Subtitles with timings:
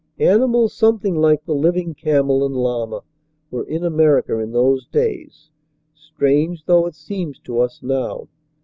[0.17, 3.01] Animals something like the living camel and llama
[3.51, 5.51] were in America in those days,
[5.93, 8.27] strange though it seems to us now.